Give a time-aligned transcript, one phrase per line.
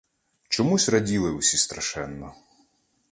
[0.49, 2.35] Чомусь раділи усі страшенно.